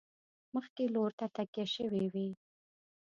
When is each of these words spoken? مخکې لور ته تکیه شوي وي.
مخکې 0.53 0.83
لور 0.95 1.11
ته 1.19 1.25
تکیه 1.35 1.65
شوي 1.75 2.05
وي. 2.13 2.29